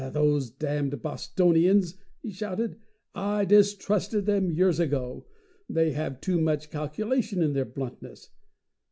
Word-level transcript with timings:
"Those 0.13 0.49
damned 0.49 0.99
Bostonians!" 1.03 1.95
he 2.23 2.31
shouted. 2.31 2.77
"I 3.13 3.45
distrusted 3.45 4.25
them 4.25 4.49
years 4.49 4.79
ago. 4.79 5.27
They 5.69 5.91
have 5.91 6.19
too 6.21 6.41
much 6.41 6.71
calculation 6.71 7.43
in 7.43 7.53
their 7.53 7.65
bluntness. 7.65 8.31